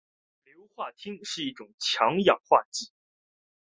[0.45, 2.91] 硫酸锑是一种强氧化剂。